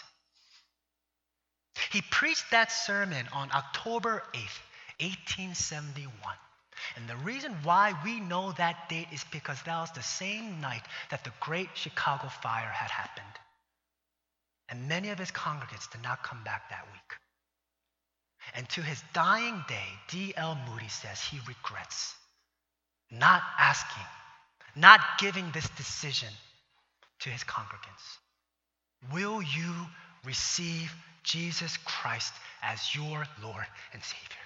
[1.93, 4.59] He preached that sermon on October 8th,
[5.01, 6.13] 1871.
[6.97, 10.83] And the reason why we know that date is because that was the same night
[11.11, 13.27] that the Great Chicago Fire had happened.
[14.69, 17.26] And many of his congregants did not come back that week.
[18.55, 20.59] And to his dying day, D.L.
[20.71, 22.15] Moody says he regrets
[23.11, 24.05] not asking
[24.77, 26.29] not giving this decision
[27.21, 28.19] to his congregants.
[29.13, 29.73] Will you
[30.25, 34.45] receive Jesus Christ as your Lord and Savior?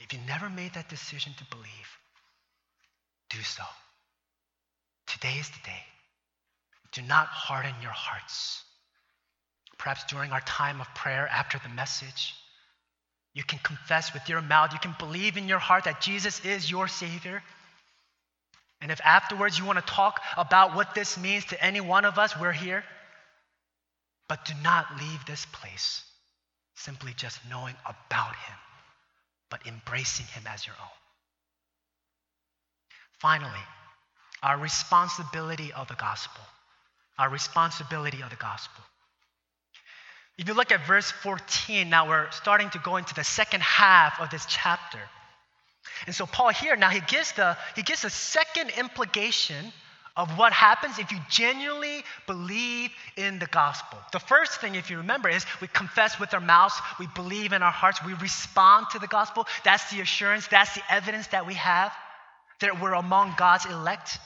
[0.00, 1.98] If you never made that decision to believe,
[3.30, 3.62] do so.
[5.06, 5.84] Today is the day.
[6.92, 8.62] Do not harden your hearts.
[9.78, 12.34] Perhaps during our time of prayer after the message,
[13.34, 16.70] you can confess with your mouth, you can believe in your heart that Jesus is
[16.70, 17.42] your Savior.
[18.80, 22.18] And if afterwards you want to talk about what this means to any one of
[22.18, 22.84] us, we're here.
[24.28, 26.02] But do not leave this place
[26.76, 28.56] simply just knowing about Him,
[29.50, 30.88] but embracing Him as your own.
[33.18, 33.64] Finally,
[34.42, 36.42] our responsibility of the gospel.
[37.18, 38.84] Our responsibility of the gospel.
[40.36, 44.20] If you look at verse 14, now we're starting to go into the second half
[44.20, 44.98] of this chapter.
[46.06, 49.72] And so Paul here now he gives the he gives a second implication
[50.16, 53.98] of what happens if you genuinely believe in the gospel.
[54.12, 57.62] The first thing, if you remember, is we confess with our mouths, we believe in
[57.62, 59.46] our hearts, we respond to the gospel.
[59.64, 61.92] That's the assurance, that's the evidence that we have
[62.60, 64.18] that we're among God's elect.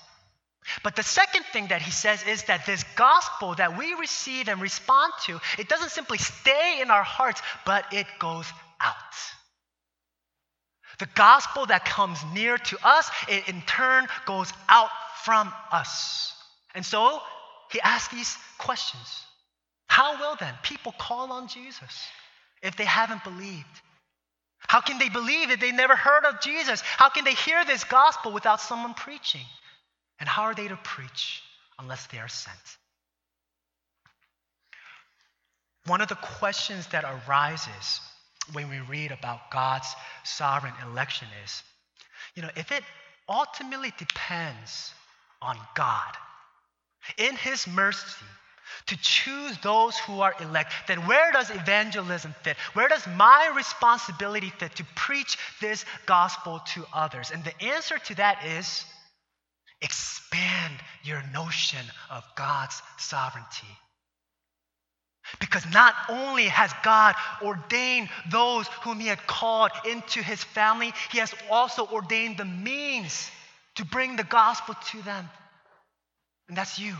[0.83, 4.61] But the second thing that he says is that this gospel that we receive and
[4.61, 8.47] respond to, it doesn't simply stay in our hearts, but it goes
[8.81, 8.95] out.
[10.99, 14.91] The gospel that comes near to us, it in turn goes out
[15.23, 16.35] from us.
[16.75, 17.21] And so
[17.71, 19.25] he asks these questions
[19.87, 22.09] How will then people call on Jesus
[22.63, 23.67] if they haven't believed?
[24.59, 26.81] How can they believe if they never heard of Jesus?
[26.81, 29.47] How can they hear this gospel without someone preaching?
[30.21, 31.43] And how are they to preach
[31.79, 32.57] unless they are sent?
[35.87, 38.01] One of the questions that arises
[38.53, 39.89] when we read about God's
[40.25, 41.63] sovereign election is
[42.35, 42.85] you know, if it
[43.29, 44.93] ultimately depends
[45.43, 46.17] on God
[47.17, 48.27] in His mercy
[48.87, 52.57] to choose those who are elect, then where does evangelism fit?
[52.75, 57.31] Where does my responsibility fit to preach this gospel to others?
[57.33, 58.85] And the answer to that is
[59.83, 63.69] expand your notion of God's sovereignty.
[65.41, 71.19] Because not only has God ordained those whom He had called into His family, He
[71.19, 73.31] has also ordained the means
[73.77, 75.29] to bring the gospel to them.
[76.49, 76.97] And that's you.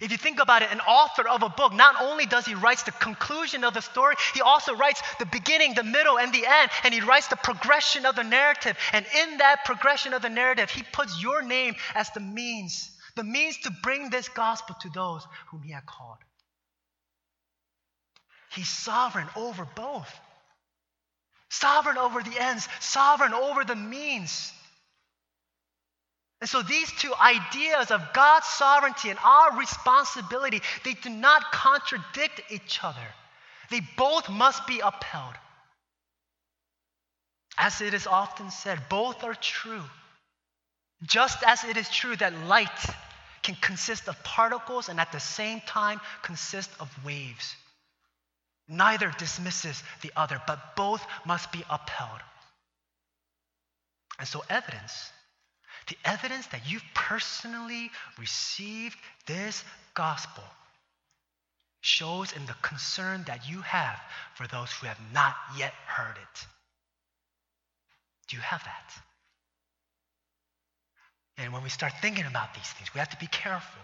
[0.00, 2.78] If you think about it, an author of a book, not only does he write
[2.78, 6.70] the conclusion of the story, he also writes the beginning, the middle, and the end,
[6.84, 8.76] and he writes the progression of the narrative.
[8.92, 13.24] And in that progression of the narrative, he puts your name as the means, the
[13.24, 16.18] means to bring this gospel to those whom he had called.
[18.50, 20.12] He's sovereign over both.
[21.50, 24.52] Sovereign over the ends, sovereign over the means.
[26.42, 32.42] And so these two ideas of God's sovereignty and our responsibility, they do not contradict
[32.50, 33.06] each other.
[33.70, 35.34] They both must be upheld.
[37.56, 39.84] As it is often said, both are true.
[41.04, 42.68] Just as it is true that light
[43.44, 47.54] can consist of particles and at the same time consist of waves.
[48.66, 52.20] Neither dismisses the other, but both must be upheld.
[54.18, 55.12] And so, evidence,
[55.88, 59.64] the evidence that you've personally received this
[59.94, 60.44] gospel,
[61.80, 63.98] shows in the concern that you have
[64.36, 66.46] for those who have not yet heard it.
[68.28, 68.92] Do you have that?
[71.38, 73.82] And when we start thinking about these things, we have to be careful.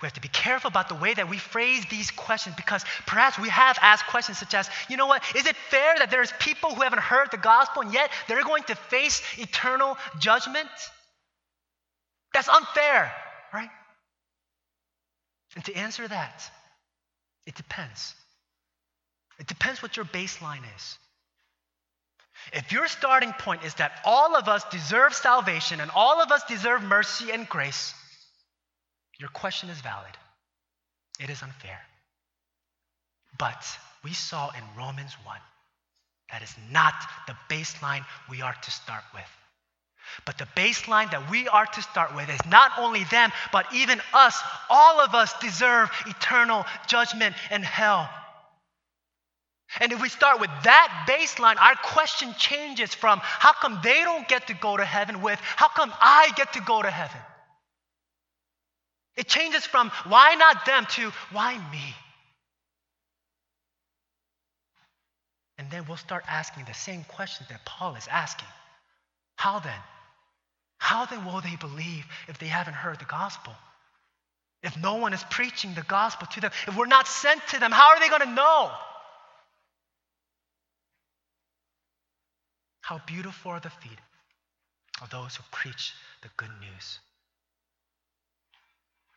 [0.00, 3.38] We have to be careful about the way that we phrase these questions because perhaps
[3.38, 6.74] we have asked questions such as, you know what, is it fair that there's people
[6.74, 10.68] who haven't heard the gospel and yet they're going to face eternal judgment?
[12.32, 13.12] That's unfair,
[13.52, 13.70] right?
[15.54, 16.50] And to answer that,
[17.46, 18.14] it depends.
[19.38, 20.98] It depends what your baseline is.
[22.52, 26.42] If your starting point is that all of us deserve salvation and all of us
[26.44, 27.94] deserve mercy and grace,
[29.18, 30.16] your question is valid.
[31.20, 31.80] It is unfair.
[33.38, 33.64] But
[34.02, 35.36] we saw in Romans 1
[36.30, 36.94] that is not
[37.26, 39.22] the baseline we are to start with.
[40.26, 44.00] But the baseline that we are to start with is not only them, but even
[44.12, 44.38] us.
[44.68, 48.08] All of us deserve eternal judgment and hell.
[49.80, 54.28] And if we start with that baseline, our question changes from how come they don't
[54.28, 57.20] get to go to heaven with how come I get to go to heaven?
[59.16, 61.94] It changes from why not them to why me?
[65.56, 68.48] And then we'll start asking the same questions that Paul is asking.
[69.36, 69.80] How then?
[70.78, 73.54] How then will they believe if they haven't heard the gospel?
[74.62, 77.70] If no one is preaching the gospel to them, if we're not sent to them,
[77.70, 78.72] how are they going to know?
[82.80, 83.98] How beautiful are the feet
[85.02, 85.92] of those who preach
[86.22, 86.98] the good news.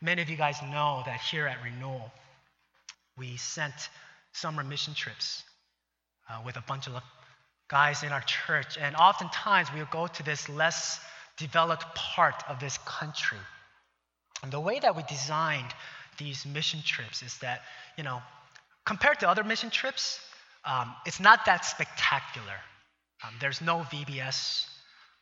[0.01, 2.11] Many of you guys know that here at Renewal,
[3.17, 3.73] we sent
[4.33, 5.43] summer mission trips
[6.29, 6.93] uh, with a bunch of
[7.67, 8.77] guys in our church.
[8.79, 10.99] And oftentimes we would go to this less
[11.37, 13.39] developed part of this country.
[14.43, 15.73] And the way that we designed
[16.17, 17.61] these mission trips is that,
[17.97, 18.21] you know,
[18.85, 20.19] compared to other mission trips,
[20.65, 22.59] um, it's not that spectacular.
[23.23, 24.65] Um, there's no VBS,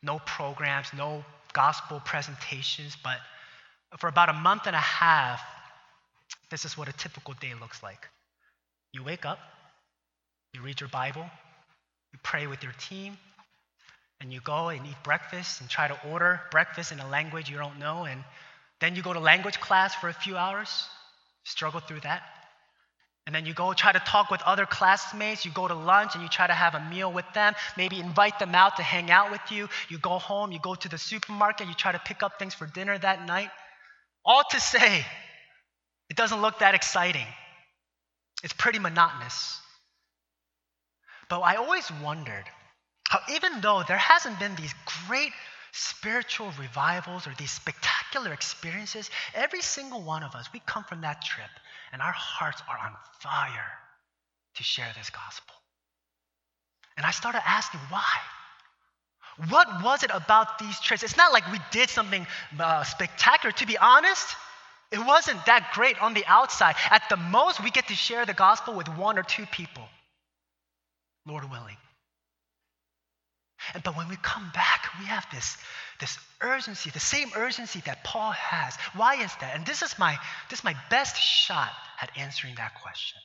[0.04, 1.24] no programs, no
[1.54, 3.18] gospel presentations, but
[3.98, 5.42] for about a month and a half,
[6.50, 8.08] this is what a typical day looks like.
[8.94, 9.40] You wake up,
[10.54, 11.26] you read your Bible,
[12.14, 13.18] you pray with your team,
[14.22, 17.58] and you go and eat breakfast and try to order breakfast in a language you
[17.58, 18.24] don't know, and
[18.80, 20.88] then you go to language class for a few hours,
[21.44, 22.24] struggle through that.
[23.26, 25.46] And then you go try to talk with other classmates.
[25.46, 27.56] You go to lunch and you try to have a meal with them.
[27.76, 29.68] Maybe invite them out to hang out with you.
[29.90, 32.68] You go home, you go to the supermarket, you try to pick up things for
[32.68, 33.50] dinner that night.
[34.26, 35.06] All to say,
[36.10, 37.28] it doesn't look that exciting.
[38.44, 39.60] It's pretty monotonous.
[41.30, 42.46] But I always wondered
[43.08, 44.74] how, even though there hasn't been these
[45.08, 45.32] great
[45.72, 51.24] spiritual revivals or these spectacular experiences, every single one of us, we come from that
[51.24, 51.50] trip
[51.92, 53.72] and our hearts are on fire
[54.56, 55.54] to share this gospel.
[56.98, 58.16] And I started asking why.
[59.50, 61.04] What was it about these trips?
[61.04, 62.26] It's not like we did something
[62.58, 63.52] uh, spectacular.
[63.52, 64.36] To be honest,
[64.92, 66.76] it wasn't that great on the outside.
[66.90, 69.84] At the most, we get to share the gospel with one or two people,
[71.26, 71.76] Lord willing.
[73.74, 75.58] And, but when we come back, we have this,
[76.00, 78.76] this urgency, the same urgency that Paul has.
[78.96, 79.56] Why is that?
[79.56, 80.18] And this is my,
[80.50, 83.20] this is my best shot at answering that question.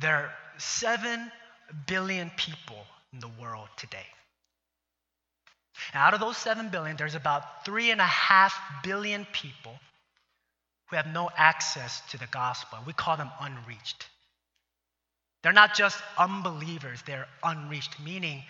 [0.00, 1.30] There are 7
[1.86, 4.06] billion people in the world today.
[5.92, 8.52] And out of those 7 billion, there's about 3.5
[8.82, 9.78] billion people
[10.88, 12.78] who have no access to the gospel.
[12.86, 14.08] We call them unreached.
[15.42, 18.44] They're not just unbelievers, they're unreached, meaning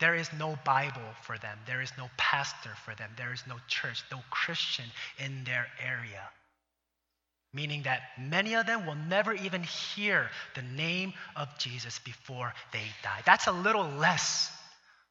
[0.00, 3.56] there is no Bible for them, there is no pastor for them, there is no
[3.68, 4.86] church, no Christian
[5.18, 6.28] in their area.
[7.54, 12.84] Meaning that many of them will never even hear the name of Jesus before they
[13.02, 13.20] die.
[13.26, 14.50] That's a little less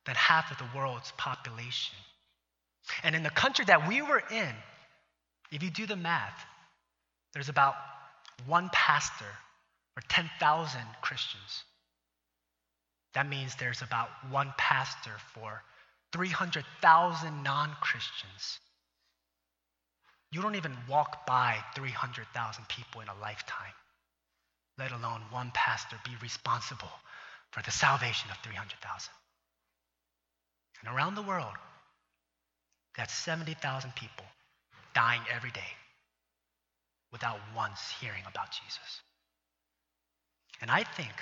[0.05, 1.95] than half of the world's population.
[3.03, 4.49] And in the country that we were in,
[5.51, 6.45] if you do the math,
[7.33, 7.75] there's about
[8.47, 9.25] one pastor
[9.95, 11.63] or 10,000 Christians.
[13.13, 15.61] That means there's about one pastor for
[16.13, 18.59] 300,000 non Christians.
[20.31, 23.73] You don't even walk by 300,000 people in a lifetime,
[24.77, 26.91] let alone one pastor be responsible
[27.51, 29.11] for the salvation of 300,000.
[30.83, 31.53] And around the world,
[32.97, 34.25] that's 70,000 people
[34.93, 35.75] dying every day
[37.11, 39.01] without once hearing about Jesus.
[40.61, 41.13] And I think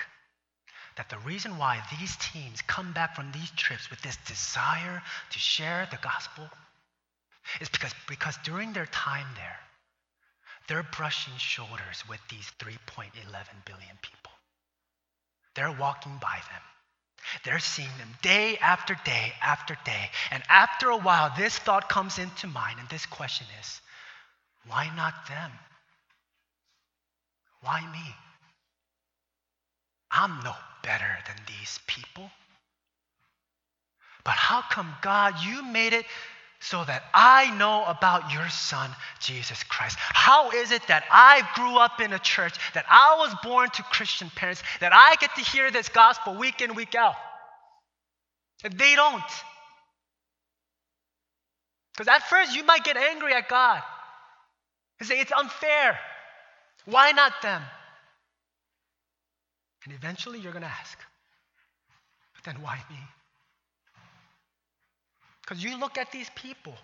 [0.97, 5.01] that the reason why these teams come back from these trips with this desire
[5.31, 6.49] to share the gospel
[7.61, 9.59] is because, because during their time there,
[10.67, 12.77] they're brushing shoulders with these 3.11
[13.65, 14.31] billion people.
[15.55, 16.61] They're walking by them.
[17.43, 20.09] They're seeing them day after day after day.
[20.31, 23.81] And after a while, this thought comes into mind, and this question is
[24.67, 25.51] why not them?
[27.61, 28.15] Why me?
[30.11, 32.29] I'm no better than these people.
[34.23, 36.05] But how come, God, you made it
[36.59, 38.89] so that I know about your son,
[39.19, 39.97] Jesus Christ?
[39.99, 43.83] How is it that I grew up in a church, that I was born to
[43.83, 47.15] Christian parents, that I get to hear this gospel week in, week out?
[48.63, 49.23] And they don't.
[51.93, 53.81] Because at first you might get angry at God
[54.99, 55.97] and say, it's unfair.
[56.85, 57.61] Why not them?
[59.85, 60.97] And eventually you're going to ask,
[62.35, 62.97] but then why me?
[65.49, 66.75] Because you look at these people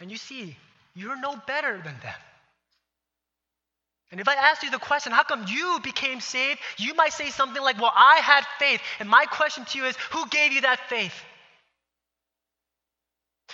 [0.00, 0.56] and you see
[0.96, 2.20] you're no better than them.
[4.10, 6.58] And if I ask you the question, how come you became saved?
[6.76, 8.80] You might say something like, well, I had faith.
[8.98, 11.14] And my question to you is, who gave you that faith?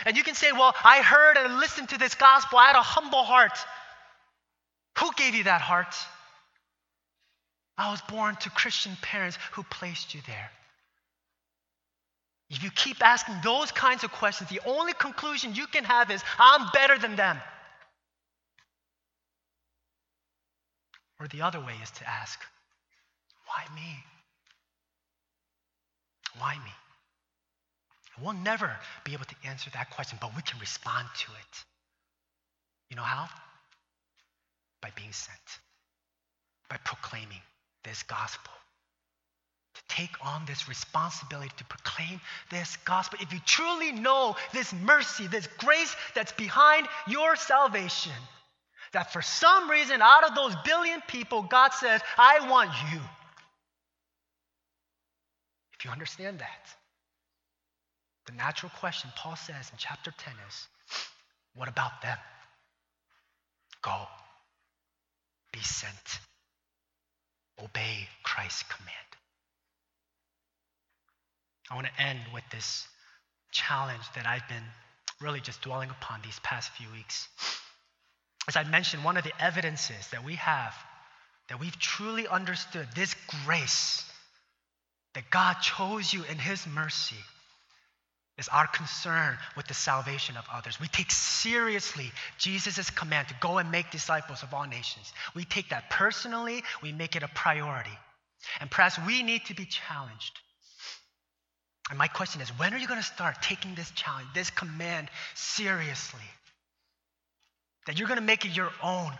[0.07, 2.59] And you can say, well, I heard and listened to this gospel.
[2.59, 3.59] I had a humble heart.
[5.01, 5.95] Who gave you that heart?
[7.77, 10.51] I was born to Christian parents who placed you there.
[12.51, 16.23] If you keep asking those kinds of questions, the only conclusion you can have is,
[16.39, 17.39] I'm better than them.
[21.21, 22.41] Or the other way is to ask,
[23.47, 24.05] why me?
[26.39, 26.73] Why me?
[28.23, 28.75] We'll never
[29.05, 31.65] be able to answer that question, but we can respond to it.
[32.91, 33.29] You know how?
[34.81, 35.39] By being sent,
[36.71, 37.43] by proclaiming
[37.85, 38.53] this gospel.
[39.89, 42.21] Take on this responsibility to proclaim
[42.51, 43.19] this gospel.
[43.23, 48.13] If you truly know this mercy, this grace that's behind your salvation,
[48.93, 53.01] that for some reason, out of those billion people, God says, I want you.
[55.79, 56.75] If you understand that,
[58.27, 60.69] the natural question Paul says in chapter 10 is,
[61.55, 62.19] What about them?
[63.81, 64.07] Go,
[65.53, 66.19] be sent,
[67.63, 69.08] obey Christ's command.
[71.71, 72.87] I want to end with this
[73.51, 74.65] challenge that I've been
[75.21, 77.29] really just dwelling upon these past few weeks.
[78.47, 80.75] As I mentioned, one of the evidences that we have
[81.49, 83.15] that we've truly understood this
[83.45, 84.05] grace
[85.15, 87.17] that God chose you in His mercy
[88.39, 90.79] is our concern with the salvation of others.
[90.81, 95.13] We take seriously Jesus' command to go and make disciples of all nations.
[95.35, 97.99] We take that personally, we make it a priority.
[98.61, 100.39] And perhaps we need to be challenged.
[101.91, 105.09] And my question is when are you going to start taking this challenge, this command
[105.35, 106.21] seriously?
[107.89, 109.11] that you're going to make it your own.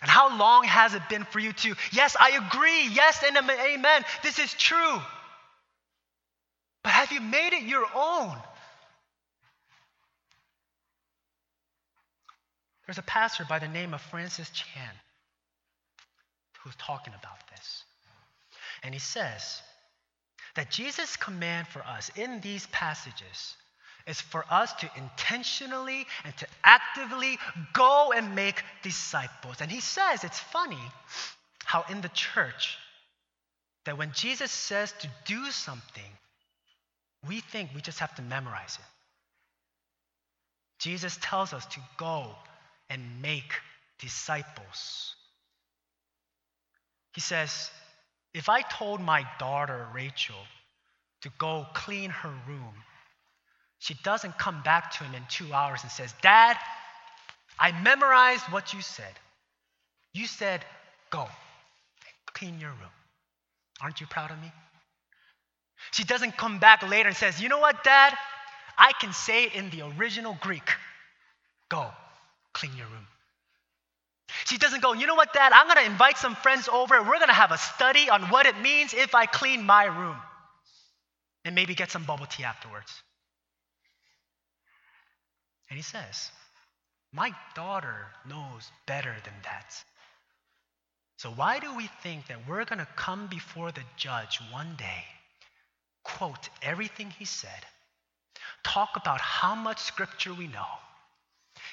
[0.00, 4.04] And how long has it been for you to, yes, I agree, yes, and amen,
[4.22, 4.98] this is true.
[6.84, 8.36] But have you made it your own?
[12.86, 14.94] There's a pastor by the name of Francis Chan
[16.60, 17.84] who's talking about this.
[18.84, 19.60] And he says
[20.60, 23.56] that Jesus' command for us in these passages
[24.06, 27.38] is for us to intentionally and to actively
[27.72, 29.56] go and make disciples.
[29.62, 30.76] And he says it's funny
[31.64, 32.76] how in the church,
[33.86, 36.12] that when Jesus says to do something,
[37.26, 38.86] we think we just have to memorize it.
[40.78, 42.34] Jesus tells us to go
[42.90, 43.54] and make
[43.98, 45.14] disciples.
[47.14, 47.70] He says,
[48.34, 50.36] if I told my daughter Rachel
[51.22, 52.74] to go clean her room,
[53.78, 56.56] she doesn't come back to him in two hours and says, Dad,
[57.58, 59.12] I memorized what you said.
[60.12, 60.64] You said,
[61.10, 61.26] go,
[62.34, 62.90] clean your room.
[63.82, 64.52] Aren't you proud of me?
[65.92, 68.14] She doesn't come back later and says, You know what, Dad?
[68.78, 70.68] I can say it in the original Greek.
[71.68, 71.86] Go,
[72.52, 73.06] clean your room.
[74.46, 75.52] She doesn't go, You know what, Dad?
[75.52, 77.00] I'm going to invite some friends over.
[77.02, 80.16] We're going to have a study on what it means if I clean my room.
[81.44, 82.92] and maybe get some bubble tea afterwards.
[85.70, 86.30] And he says,
[87.12, 89.74] My daughter knows better than that.
[91.18, 95.04] So, why do we think that we're going to come before the judge one day,
[96.04, 97.64] quote everything he said,
[98.64, 100.66] talk about how much scripture we know,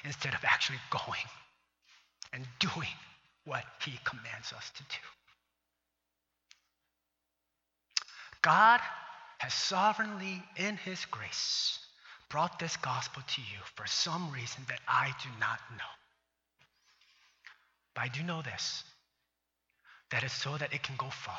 [0.04, 1.26] instead of actually going
[2.32, 2.88] and doing
[3.44, 5.06] what he commands us to do?
[8.42, 8.80] God
[9.38, 11.78] has sovereignly, in his grace,
[12.28, 15.84] brought this gospel to you for some reason that I do not know.
[17.94, 18.84] But I do know this
[20.10, 21.34] that is so that it can go far.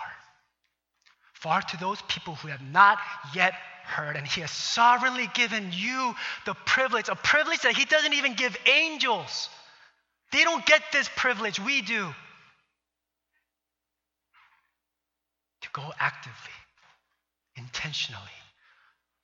[1.33, 2.99] Far to those people who have not
[3.33, 4.15] yet heard.
[4.15, 6.13] And He has sovereignly given you
[6.45, 9.49] the privilege, a privilege that He doesn't even give angels.
[10.31, 12.13] They don't get this privilege, we do.
[15.61, 16.53] To go actively,
[17.55, 18.21] intentionally,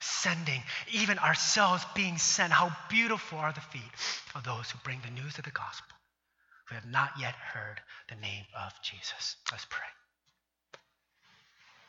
[0.01, 2.51] sending, even ourselves being sent.
[2.51, 3.81] How beautiful are the feet
[4.33, 5.95] of those who bring the news of the gospel,
[6.67, 7.79] who have not yet heard
[8.09, 9.35] the name of Jesus.
[9.51, 9.85] Let's pray.